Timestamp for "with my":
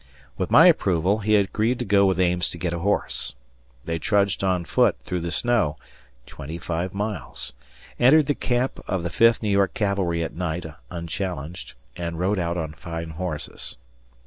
0.35-0.65